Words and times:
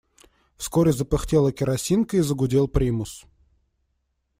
Вскоре 0.57 0.93
запыхтела 0.93 1.51
керосинка 1.51 2.17
и 2.17 2.21
загудел 2.21 2.67
примус. 2.67 3.27